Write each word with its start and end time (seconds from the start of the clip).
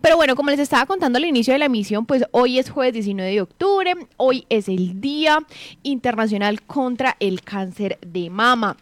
Pero 0.00 0.16
bueno, 0.16 0.34
como 0.34 0.50
les 0.50 0.60
estaba 0.60 0.86
contando 0.86 1.18
al 1.18 1.26
inicio 1.26 1.52
de 1.52 1.58
la 1.58 1.66
emisión, 1.66 2.06
pues 2.06 2.24
hoy 2.30 2.58
es 2.58 2.70
jueves 2.70 2.94
19 2.94 3.30
de 3.30 3.40
octubre, 3.42 3.94
hoy 4.16 4.46
es 4.48 4.68
el 4.68 5.00
Día 5.00 5.40
Internacional 5.82 6.62
contra 6.62 7.16
el 7.20 7.42
Cáncer 7.42 7.98
de 8.06 8.30
Mama. 8.30 8.76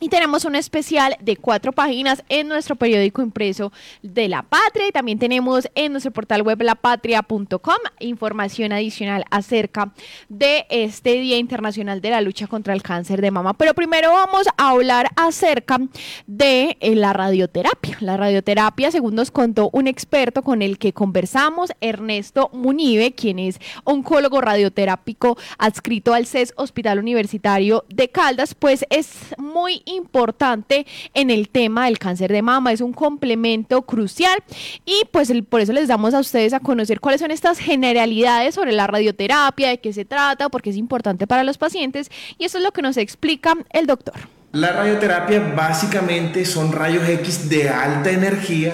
Y 0.00 0.08
tenemos 0.08 0.44
un 0.44 0.56
especial 0.56 1.16
de 1.20 1.36
cuatro 1.36 1.70
páginas 1.70 2.24
en 2.28 2.48
nuestro 2.48 2.74
periódico 2.74 3.22
impreso 3.22 3.72
de 4.02 4.28
La 4.28 4.42
Patria 4.42 4.88
y 4.88 4.92
también 4.92 5.20
tenemos 5.20 5.68
en 5.76 5.92
nuestro 5.92 6.12
portal 6.12 6.42
web 6.42 6.60
lapatria.com 6.60 7.76
información 8.00 8.72
adicional 8.72 9.24
acerca 9.30 9.94
de 10.28 10.66
este 10.68 11.12
Día 11.12 11.38
Internacional 11.38 12.00
de 12.00 12.10
la 12.10 12.20
Lucha 12.22 12.48
contra 12.48 12.74
el 12.74 12.82
Cáncer 12.82 13.22
de 13.22 13.30
Mama. 13.30 13.54
Pero 13.54 13.72
primero 13.72 14.10
vamos 14.10 14.48
a 14.56 14.70
hablar 14.70 15.10
acerca 15.14 15.78
de 16.26 16.76
eh, 16.80 16.96
la 16.96 17.12
radioterapia. 17.12 17.96
La 18.00 18.16
radioterapia, 18.16 18.90
según 18.90 19.14
nos 19.14 19.30
contó 19.30 19.70
un 19.72 19.86
experto 19.86 20.42
con 20.42 20.60
el 20.60 20.76
que 20.76 20.92
conversamos, 20.92 21.70
Ernesto 21.80 22.50
Munive, 22.52 23.12
quien 23.12 23.38
es 23.38 23.60
oncólogo 23.84 24.40
radioterápico 24.40 25.38
adscrito 25.56 26.14
al 26.14 26.26
CES 26.26 26.52
Hospital 26.56 26.98
Universitario 26.98 27.84
de 27.88 28.08
Caldas, 28.10 28.56
pues 28.56 28.84
es 28.90 29.36
muy 29.38 29.83
importante 29.84 30.86
en 31.14 31.30
el 31.30 31.48
tema 31.48 31.86
del 31.86 31.98
cáncer 31.98 32.32
de 32.32 32.42
mama, 32.42 32.72
es 32.72 32.80
un 32.80 32.92
complemento 32.92 33.82
crucial 33.82 34.42
y 34.84 35.02
pues 35.10 35.32
por 35.48 35.60
eso 35.60 35.72
les 35.72 35.88
damos 35.88 36.14
a 36.14 36.20
ustedes 36.20 36.52
a 36.52 36.60
conocer 36.60 37.00
cuáles 37.00 37.20
son 37.20 37.30
estas 37.30 37.58
generalidades 37.58 38.54
sobre 38.54 38.72
la 38.72 38.86
radioterapia, 38.86 39.68
de 39.68 39.78
qué 39.78 39.92
se 39.92 40.04
trata, 40.04 40.48
porque 40.48 40.70
es 40.70 40.76
importante 40.76 41.26
para 41.26 41.44
los 41.44 41.58
pacientes. 41.58 42.10
Y 42.38 42.44
eso 42.44 42.58
es 42.58 42.64
lo 42.64 42.72
que 42.72 42.82
nos 42.82 42.96
explica 42.96 43.54
el 43.70 43.86
doctor. 43.86 44.14
La 44.52 44.72
radioterapia 44.72 45.52
básicamente 45.56 46.44
son 46.44 46.72
rayos 46.72 47.08
X 47.08 47.48
de 47.48 47.68
alta 47.68 48.10
energía 48.10 48.72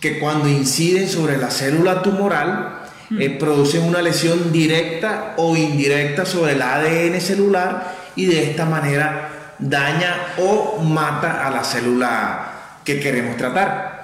que 0.00 0.18
cuando 0.18 0.48
inciden 0.48 1.08
sobre 1.08 1.38
la 1.38 1.50
célula 1.50 2.02
tumoral 2.02 2.82
eh, 3.18 3.30
producen 3.30 3.84
una 3.84 4.02
lesión 4.02 4.52
directa 4.52 5.34
o 5.36 5.56
indirecta 5.56 6.26
sobre 6.26 6.52
el 6.52 6.62
ADN 6.62 7.20
celular 7.20 7.94
y 8.14 8.26
de 8.26 8.50
esta 8.50 8.66
manera 8.66 9.35
daña 9.58 10.34
o 10.38 10.78
mata 10.82 11.46
a 11.46 11.50
la 11.50 11.64
célula 11.64 12.52
que 12.84 13.00
queremos 13.00 13.36
tratar. 13.36 13.96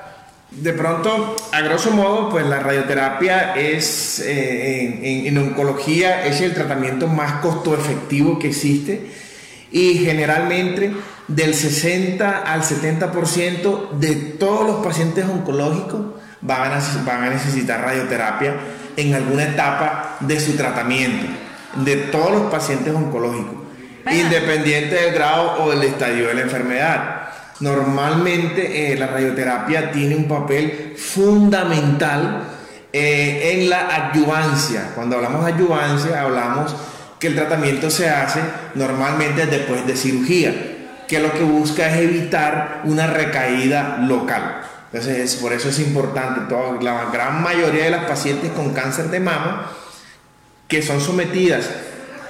De 0.50 0.74
pronto, 0.74 1.34
a 1.50 1.60
grosso 1.62 1.92
modo, 1.92 2.28
pues 2.28 2.44
la 2.46 2.58
radioterapia 2.58 3.54
es 3.54 4.20
eh, 4.20 5.26
en, 5.26 5.38
oncología 5.38 6.26
es 6.26 6.42
el 6.42 6.52
tratamiento 6.52 7.06
más 7.06 7.40
costo 7.40 7.74
efectivo 7.74 8.38
que 8.38 8.48
existe 8.48 9.10
y 9.70 9.94
generalmente 9.94 10.92
del 11.26 11.54
60 11.54 12.42
al 12.42 12.62
70% 12.62 13.92
de 13.92 14.14
todos 14.14 14.66
los 14.66 14.84
pacientes 14.84 15.24
oncológicos 15.24 16.00
van 16.42 16.72
a, 16.72 16.82
van 17.06 17.22
a 17.24 17.30
necesitar 17.30 17.80
radioterapia 17.80 18.54
en 18.98 19.14
alguna 19.14 19.44
etapa 19.44 20.18
de 20.20 20.38
su 20.38 20.52
tratamiento, 20.52 21.28
de 21.76 21.96
todos 21.96 22.30
los 22.30 22.50
pacientes 22.50 22.94
oncológicos 22.94 23.61
independiente 24.10 24.94
del 24.94 25.14
grado 25.14 25.62
o 25.62 25.70
del 25.70 25.82
estadio 25.82 26.28
de 26.28 26.34
la 26.34 26.40
enfermedad. 26.42 27.28
Normalmente 27.60 28.92
eh, 28.92 28.96
la 28.96 29.06
radioterapia 29.06 29.92
tiene 29.92 30.16
un 30.16 30.26
papel 30.26 30.94
fundamental 30.96 32.44
eh, 32.92 33.52
en 33.54 33.70
la 33.70 34.08
adyuvancia. 34.08 34.90
Cuando 34.94 35.16
hablamos 35.16 35.46
de 35.46 35.52
adyuvancia, 35.52 36.20
hablamos 36.22 36.74
que 37.18 37.28
el 37.28 37.36
tratamiento 37.36 37.88
se 37.88 38.10
hace 38.10 38.40
normalmente 38.74 39.46
después 39.46 39.86
de 39.86 39.96
cirugía, 39.96 40.52
que 41.06 41.20
lo 41.20 41.32
que 41.32 41.44
busca 41.44 41.88
es 41.88 42.02
evitar 42.02 42.82
una 42.84 43.06
recaída 43.06 43.98
local. 44.00 44.62
Entonces, 44.92 45.36
por 45.36 45.52
eso 45.52 45.68
es 45.68 45.78
importante, 45.78 46.52
la 46.82 47.10
gran 47.12 47.42
mayoría 47.42 47.84
de 47.84 47.90
las 47.90 48.04
pacientes 48.04 48.50
con 48.50 48.74
cáncer 48.74 49.08
de 49.08 49.20
mama 49.20 49.70
que 50.68 50.82
son 50.82 51.00
sometidas 51.00 51.68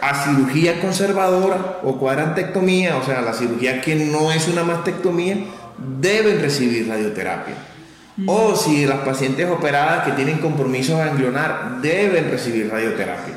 a 0.03 0.25
cirugía 0.25 0.81
conservadora 0.81 1.79
o 1.85 1.97
cuadrantectomía, 1.97 2.97
o 2.97 3.05
sea, 3.05 3.23
la 3.23 3.33
cirugía 3.33 3.81
que 3.81 3.95
no 3.95 4.33
es 4.33 4.49
una 4.49 4.65
mastectomía, 4.65 5.37
deben 5.79 6.41
recibir 6.41 6.89
radioterapia. 6.89 7.55
Mm. 8.17 8.29
O 8.29 8.57
si 8.57 8.85
las 8.85 8.99
pacientes 8.99 9.49
operadas 9.49 10.05
que 10.05 10.13
tienen 10.13 10.39
compromiso 10.39 10.99
ganglionar 10.99 11.81
deben 11.81 12.33
recibir 12.33 12.69
radioterapia. 12.69 13.35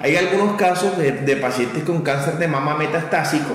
Hay 0.00 0.16
algunos 0.16 0.56
casos 0.56 0.96
de, 0.96 1.36
pacientes 1.36 1.84
con 1.84 2.00
cáncer 2.00 2.38
de 2.38 2.48
mama 2.48 2.78
metastásico 2.78 3.54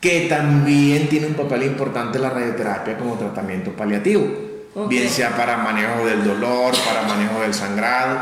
que 0.00 0.26
también 0.28 1.08
tienen 1.08 1.30
un 1.30 1.36
papel 1.36 1.62
importante 1.62 2.18
la 2.18 2.30
radioterapia 2.30 2.98
como 2.98 3.14
tratamiento 3.14 3.70
paliativo, 3.70 4.26
bien 4.88 5.08
sea 5.08 5.36
para 5.36 5.58
manejo 5.58 6.04
del 6.06 6.24
dolor, 6.24 6.74
para 6.84 7.02
manejo 7.02 7.40
del 7.42 7.54
sangrado, 7.54 8.18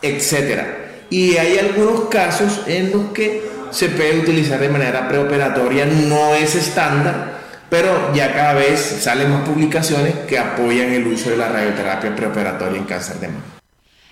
etcétera. 0.00 0.93
Y 1.10 1.36
hay 1.36 1.58
algunos 1.58 2.08
casos 2.08 2.62
en 2.66 2.90
los 2.90 3.12
que 3.12 3.42
se 3.70 3.88
puede 3.88 4.20
utilizar 4.20 4.60
de 4.60 4.68
manera 4.68 5.08
preoperatoria, 5.08 5.86
no 5.86 6.34
es 6.34 6.54
estándar, 6.54 7.38
pero 7.68 8.14
ya 8.14 8.32
cada 8.32 8.54
vez 8.54 8.80
salen 9.00 9.30
más 9.30 9.48
publicaciones 9.48 10.14
que 10.28 10.38
apoyan 10.38 10.92
el 10.92 11.06
uso 11.06 11.30
de 11.30 11.36
la 11.36 11.48
radioterapia 11.48 12.14
preoperatoria 12.14 12.78
en 12.78 12.84
cáncer 12.84 13.16
de 13.16 13.28
mama. 13.28 13.53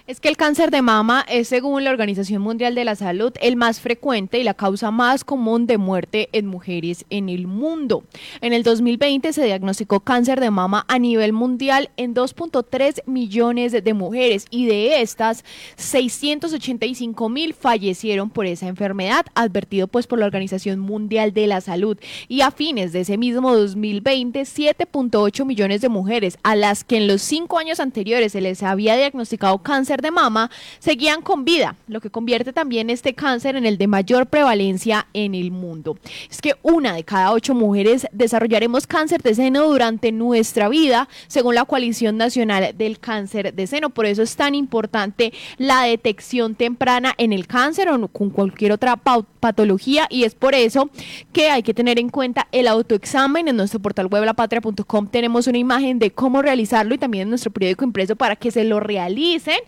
Es 0.05 0.19
que 0.19 0.29
el 0.29 0.37
cáncer 0.37 0.73
de 0.73 0.83
mama 0.83 1.25
es, 1.29 1.47
según 1.47 1.85
la 1.85 1.91
Organización 1.91 2.43
Mundial 2.43 2.75
de 2.75 2.85
la 2.85 2.97
Salud, 2.97 3.33
el 3.41 3.55
más 3.55 3.81
frecuente 3.81 4.41
y 4.41 4.43
la 4.43 4.55
causa 4.55 4.91
más 4.91 5.23
común 5.23 5.69
de 5.69 5.79
muerte 5.79 6.29
en 6.33 6.49
mujeres 6.49 7.05
en 7.09 7.29
el 7.29 7.47
mundo. 7.47 8.03
En 8.41 8.53
el 8.53 8.65
2020 8.65 9.33
se 9.33 9.45
diagnosticó 9.45 10.01
cáncer 10.01 10.41
de 10.41 10.51
mama 10.51 10.85
a 10.89 10.99
nivel 10.99 11.33
mundial 11.33 11.91
en 11.97 12.17
2.3 12.17 13.03
millones 13.07 13.71
de 13.71 13.95
mujeres 13.95 14.47
y 14.51 14.67
de 14.67 15.03
estas 15.03 15.45
685 15.77 17.29
mil 17.29 17.55
fallecieron 17.55 18.29
por 18.29 18.47
esa 18.47 18.67
enfermedad, 18.67 19.27
advertido 19.35 19.87
pues 19.87 20.09
por 20.09 20.19
la 20.19 20.27
Organización 20.27 20.81
Mundial 20.81 21.33
de 21.33 21.47
la 21.47 21.61
Salud. 21.61 21.97
Y 22.27 22.41
a 22.41 22.51
fines 22.51 22.93
de 22.93 23.03
ese 23.03 23.19
mismo 23.19 23.55
2020, 23.55 24.41
7.8 24.41 25.45
millones 25.45 25.81
de 25.81 25.89
mujeres 25.89 26.39
a 26.43 26.57
las 26.57 26.83
que 26.83 26.97
en 26.97 27.07
los 27.07 27.23
cinco 27.23 27.61
años 27.61 27.79
anteriores 27.79 28.33
se 28.33 28.41
les 28.41 28.65
había 28.65 28.97
diagnosticado 28.97 29.59
cáncer 29.59 29.92
de 30.01 30.11
mama 30.11 30.51
seguían 30.79 31.21
con 31.21 31.45
vida, 31.45 31.77
lo 31.89 32.01
que 32.01 32.11
convierte 32.11 32.53
también 32.53 32.89
este 32.89 33.15
cáncer 33.15 33.57
en 33.57 33.67
el 33.67 33.77
de 33.77 33.87
mayor 33.87 34.27
prevalencia 34.27 35.07
en 35.13 35.35
el 35.35 35.51
mundo. 35.51 35.99
Es 36.31 36.41
que 36.41 36.55
una 36.63 36.95
de 36.95 37.05
cada 37.05 37.33
ocho 37.33 37.55
mujeres 37.55 38.07
desarrollaremos 38.13 38.87
cáncer 38.87 39.23
de 39.23 39.35
seno 39.35 39.67
durante 39.67 40.13
nuestra 40.13 40.69
vida, 40.69 41.09
según 41.27 41.55
la 41.55 41.65
Coalición 41.65 42.17
Nacional 42.17 42.75
del 42.77 42.99
Cáncer 42.99 43.55
de 43.55 43.67
Seno. 43.67 43.91
Por 43.91 44.07
eso 44.07 44.23
es 44.23 44.37
tan 44.37 44.55
importante 44.55 45.33
la 45.59 45.83
detección 45.83 46.55
temprana 46.55 47.15
en 47.19 47.33
el 47.33 47.47
cáncer 47.47 47.89
o 47.89 48.09
con 48.09 48.31
cualquier 48.31 48.73
otra 48.73 48.97
patología 48.97 50.07
y 50.09 50.25
es 50.25 50.35
por 50.35 50.55
eso 50.55 50.91
que 51.33 51.51
hay 51.51 51.63
que 51.63 51.75
tener 51.75 51.99
en 51.99 52.09
cuenta 52.09 52.49
el 52.53 52.69
autoexamen. 52.69 53.49
En 53.49 53.57
nuestro 53.57 53.81
portal 53.81 54.07
web 54.07 54.25
lapatria.com 54.25 55.07
tenemos 55.09 55.47
una 55.47 55.59
imagen 55.59 55.99
de 55.99 56.11
cómo 56.11 56.43
realizarlo 56.43 56.95
y 56.95 56.99
también 56.99 57.23
en 57.23 57.31
nuestro 57.31 57.51
periódico 57.51 57.85
impreso 57.85 58.17
para 58.17 58.37
que 58.37 58.51
se 58.51 58.65
lo 58.65 58.81
realicen 58.81 59.59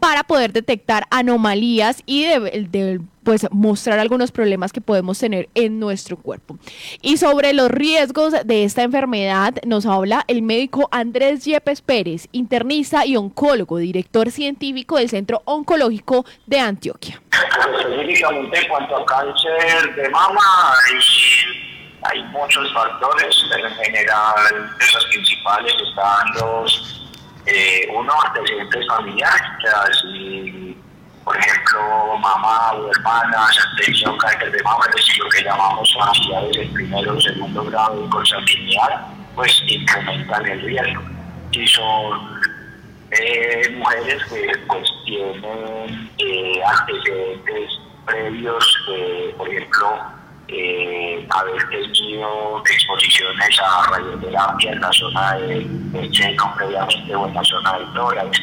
para 0.00 0.24
poder 0.24 0.52
detectar 0.52 1.04
anomalías 1.10 2.02
y 2.06 2.24
de, 2.24 3.00
pues 3.26 3.46
mostrar 3.50 3.98
algunos 3.98 4.30
problemas 4.30 4.72
que 4.72 4.80
podemos 4.80 5.18
tener 5.18 5.48
en 5.54 5.80
nuestro 5.80 6.16
cuerpo. 6.16 6.58
Y 7.02 7.16
sobre 7.16 7.52
los 7.52 7.70
riesgos 7.70 8.34
de 8.44 8.64
esta 8.64 8.82
enfermedad 8.82 9.54
nos 9.66 9.84
habla 9.84 10.24
el 10.28 10.42
médico 10.42 10.88
Andrés 10.92 11.44
Yepes 11.44 11.80
Pérez, 11.80 12.28
internista 12.32 13.04
y 13.04 13.16
oncólogo, 13.16 13.78
director 13.78 14.30
científico 14.30 14.96
del 14.96 15.10
Centro 15.10 15.42
Oncológico 15.44 16.24
de 16.46 16.60
Antioquia. 16.60 17.20
Específicamente 17.80 18.58
en 18.58 18.68
cuanto 18.68 18.96
a 18.96 19.06
cáncer 19.06 19.94
de 19.96 20.08
mama, 20.08 20.40
hay, 22.02 22.22
muchos 22.24 22.72
factores, 22.72 23.44
pero 23.50 23.66
en 23.66 23.74
general 23.74 24.34
de 24.78 24.92
los 24.94 25.06
principales 25.06 25.74
están 25.88 26.26
los 26.40 26.95
eh, 27.46 27.88
uno, 27.94 28.12
antecedentes 28.24 28.86
familiares, 28.88 29.42
o 29.58 29.60
sea, 29.60 29.94
si, 30.02 30.76
por 31.24 31.36
ejemplo, 31.36 32.18
mamá 32.18 32.72
o 32.72 32.90
hermanas 32.90 33.58
han 33.58 33.84
tenido 33.84 34.16
cáncer 34.18 34.50
de 34.50 34.62
mama, 34.62 34.84
es 34.88 34.96
decir, 34.96 35.22
lo 35.22 35.30
que 35.30 35.42
llamamos 35.42 35.96
familiares 35.98 36.56
en 36.56 36.72
primero 36.72 37.16
o 37.16 37.20
segundo 37.20 37.64
grado 37.64 38.02
de 38.02 38.08
consanguinidad, 38.10 39.06
pues 39.34 39.62
incrementan 39.66 40.46
el 40.46 40.60
riesgo. 40.62 41.02
Si 41.52 41.66
son 41.68 42.40
eh, 43.12 43.70
mujeres 43.76 44.24
que 44.24 44.52
pues 44.66 44.88
tienen 45.04 46.10
eh, 46.18 46.60
antecedentes 46.64 47.78
previos, 48.06 48.78
por 49.36 49.48
ejemplo, 49.48 50.15
eh, 50.48 51.26
haber 51.30 51.68
tenido 51.68 52.62
exposiciones 52.70 53.60
a 53.60 53.90
radioterapia 53.90 54.72
en 54.72 54.80
la 54.80 54.92
zona 54.92 55.34
de, 55.38 55.66
previamente 56.56 57.14
o 57.14 57.26
en 57.26 57.34
la 57.34 57.44
zona 57.44 57.78
del 57.78 57.92
tórax, 57.94 58.42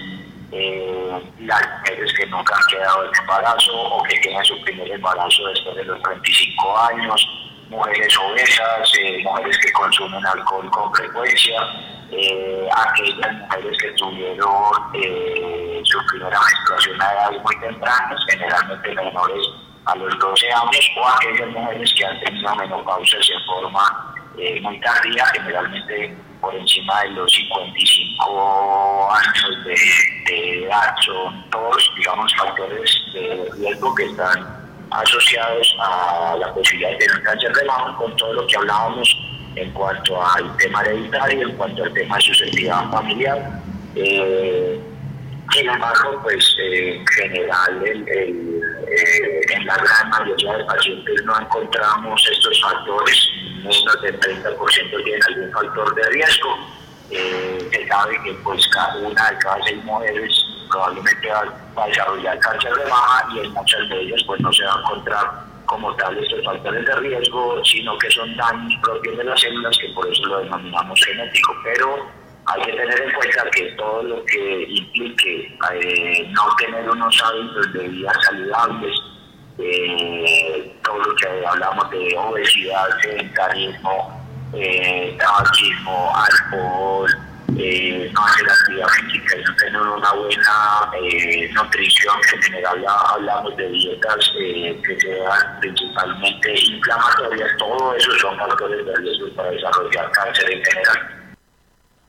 eh, 0.51 1.23
las 1.39 1.61
mujeres 1.79 2.13
que 2.13 2.25
nunca 2.27 2.55
han 2.55 2.63
quedado 2.69 3.05
en 3.05 3.19
embarazo 3.19 3.71
o 3.73 4.03
que 4.03 4.19
tienen 4.19 4.43
su 4.43 4.61
primer 4.61 4.91
embarazo 4.91 5.47
después 5.47 5.75
de 5.75 5.85
los 5.85 6.01
35 6.03 6.77
años, 6.79 7.27
mujeres 7.69 8.17
obesas, 8.19 8.93
eh, 8.99 9.23
mujeres 9.23 9.57
que 9.57 9.71
consumen 9.71 10.25
alcohol 10.25 10.69
con 10.69 10.93
frecuencia, 10.93 11.59
eh, 12.11 12.69
aquellas 12.71 13.33
mujeres 13.33 13.77
que 13.81 13.91
tuvieron 13.91 14.71
eh, 14.93 15.81
su 15.83 16.05
primera 16.07 16.39
menstruación 16.39 17.01
a 17.01 17.13
edades 17.13 17.41
muy 17.41 17.59
tempranas, 17.59 18.19
generalmente 18.29 18.93
menores 18.93 19.47
a 19.85 19.95
los 19.95 20.17
12 20.19 20.51
años, 20.51 20.91
o 20.97 21.07
aquellas 21.07 21.49
mujeres 21.49 21.93
que 21.97 22.05
han 22.05 22.19
tenido 22.21 22.55
menopausias 22.55 23.29
en 23.29 23.45
forma 23.45 24.15
eh, 24.37 24.59
muy 24.61 24.79
tardía, 24.79 25.25
generalmente 25.27 26.15
por 26.41 26.55
encima 26.55 27.01
de 27.03 27.11
los 27.11 27.31
55 27.33 29.11
años 29.13 29.65
de, 29.65 30.63
edad. 30.65 30.95
Son 31.05 31.49
todos, 31.49 31.91
digamos, 31.97 32.33
factores 32.35 33.01
de 33.13 33.49
riesgo 33.57 33.95
que 33.95 34.05
están 34.05 34.63
asociados 34.91 35.75
a 35.79 36.35
la 36.39 36.53
posibilidad 36.53 36.91
de 36.91 36.97
tener 36.97 37.23
cáncer 37.23 37.51
de 37.53 37.65
mama 37.65 37.95
con 37.97 38.15
todo 38.15 38.33
lo 38.33 38.47
que 38.47 38.57
hablábamos 38.57 39.17
en 39.55 39.71
cuanto 39.71 40.21
al 40.21 40.57
tema 40.57 40.81
hereditario, 40.81 41.47
en 41.47 41.55
cuanto 41.55 41.83
al 41.83 41.93
tema 41.93 42.15
de 42.17 42.21
susceptibilidad 42.21 42.89
familiar. 42.91 43.61
Eh, 43.95 44.79
sin 45.51 45.69
embargo, 45.69 46.19
pues 46.23 46.55
eh, 46.59 46.95
en 46.95 47.07
general, 47.07 47.83
eh, 47.85 49.41
en 49.63 49.67
la 49.67 49.77
gran 49.77 50.09
mayoría 50.09 50.57
de 50.57 50.65
pacientes 50.65 51.23
no 51.23 51.39
encontramos 51.39 52.29
estos 52.31 52.61
factores, 52.61 53.29
menos 53.63 54.01
del 54.01 54.19
30% 54.19 55.03
tienen 55.03 55.23
algún 55.29 55.51
factor 55.51 55.95
de 55.95 56.09
riesgo. 56.09 56.57
se 57.09 57.87
sabe 57.87 58.21
que 58.23 58.33
pues 58.43 58.67
cada 58.69 58.97
una 58.97 59.31
de 59.31 59.37
cada 59.37 59.63
seis 59.63 59.83
mujeres 59.85 60.45
probablemente 60.69 61.29
va 61.31 61.83
a 61.83 61.87
desarrollar 61.87 62.39
cáncer 62.39 62.73
de 62.73 62.83
mama 62.85 63.25
y 63.33 63.39
en 63.39 63.53
muchas 63.53 63.89
de 63.89 64.01
ellas 64.01 64.21
pues 64.25 64.41
no 64.41 64.51
se 64.51 64.65
va 64.65 64.73
a 64.73 64.79
encontrar 64.79 65.31
como 65.65 65.95
tal 65.95 66.17
estos 66.17 66.43
factores 66.43 66.85
de 66.85 66.95
riesgo, 66.97 67.63
sino 67.63 67.97
que 67.97 68.11
son 68.11 68.35
daños 68.35 68.73
propios 68.81 69.17
de 69.17 69.23
las 69.23 69.39
células, 69.39 69.77
que 69.77 69.89
por 69.93 70.11
eso 70.11 70.25
lo 70.25 70.39
denominamos 70.39 70.99
genético. 71.05 71.55
Pero 71.63 72.11
hay 72.47 72.61
que 72.63 72.71
tener 72.73 73.01
en 73.01 73.13
cuenta 73.13 73.49
que 73.51 73.63
todo 73.77 74.03
lo 74.03 74.25
que 74.25 74.63
implique 74.67 75.57
eh, 75.71 76.27
no 76.31 76.55
tener 76.57 76.89
unos 76.89 77.23
hábitos 77.23 77.73
de 77.73 77.87
vida 77.87 78.11
saludables, 78.25 78.99
eh, 79.57 80.73
todo 80.83 80.97
lo 80.97 81.15
que 81.15 81.45
hablamos 81.45 81.89
de 81.91 82.15
obesidad, 82.17 82.87
sedentarismo, 83.01 84.21
eh, 84.53 85.15
tabaquismo, 85.19 86.11
alcohol, 86.15 87.09
eh, 87.57 88.09
no 88.13 88.25
hacer 88.25 88.49
actividad 88.49 88.87
física 88.87 89.37
y 89.37 89.43
no 89.43 89.55
tener 89.57 89.81
una 89.81 90.13
buena 90.13 90.91
eh, 90.99 91.51
nutrición, 91.53 92.15
en 92.33 92.41
general 92.41 92.85
hablamos 92.87 93.55
de 93.57 93.69
dietas 93.69 94.31
eh, 94.39 94.81
que 94.83 94.99
sean 94.99 95.59
principalmente 95.59 96.53
inflamatorias, 96.59 97.49
todo 97.59 97.93
eso 97.95 98.11
son 98.19 98.37
factores 98.37 98.85
de 98.85 98.95
riesgo 98.95 99.27
para 99.35 99.51
desarrollar 99.51 100.11
cáncer 100.11 100.51
en 100.51 100.63
general. 100.63 101.12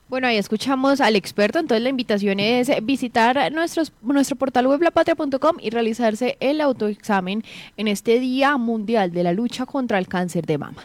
Bueno, 0.07 0.27
ahí 0.27 0.37
escuchamos 0.37 1.01
al 1.01 1.15
experto, 1.15 1.57
entonces 1.57 1.81
la 1.81 1.89
invitación 1.89 2.39
es 2.39 2.69
visitar 2.83 3.51
nuestros, 3.51 3.91
nuestro 4.03 4.35
portal 4.35 4.67
web 4.67 4.79
lapatria.com 4.83 5.57
y 5.59 5.71
realizarse 5.71 6.37
el 6.39 6.61
autoexamen 6.61 7.43
en 7.75 7.87
este 7.87 8.19
Día 8.19 8.55
Mundial 8.57 9.11
de 9.11 9.23
la 9.23 9.33
Lucha 9.33 9.65
contra 9.65 9.97
el 9.97 10.07
Cáncer 10.07 10.45
de 10.45 10.59
Mama. 10.59 10.83